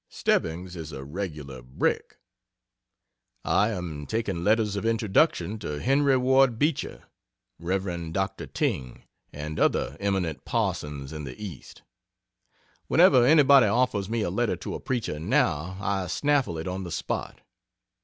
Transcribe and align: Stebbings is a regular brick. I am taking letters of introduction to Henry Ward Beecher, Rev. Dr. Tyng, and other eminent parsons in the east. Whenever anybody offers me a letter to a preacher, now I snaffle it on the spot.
Stebbings 0.09 0.75
is 0.75 0.91
a 0.91 1.03
regular 1.03 1.61
brick. 1.61 2.17
I 3.45 3.69
am 3.69 4.07
taking 4.07 4.43
letters 4.43 4.75
of 4.75 4.83
introduction 4.83 5.59
to 5.59 5.79
Henry 5.79 6.17
Ward 6.17 6.57
Beecher, 6.57 7.03
Rev. 7.59 8.11
Dr. 8.11 8.47
Tyng, 8.47 9.03
and 9.31 9.59
other 9.59 9.97
eminent 9.99 10.43
parsons 10.43 11.13
in 11.13 11.23
the 11.23 11.39
east. 11.39 11.83
Whenever 12.87 13.23
anybody 13.23 13.67
offers 13.67 14.09
me 14.09 14.23
a 14.23 14.31
letter 14.31 14.55
to 14.55 14.73
a 14.73 14.79
preacher, 14.79 15.19
now 15.19 15.77
I 15.79 16.07
snaffle 16.07 16.57
it 16.57 16.67
on 16.67 16.83
the 16.83 16.89
spot. 16.91 17.39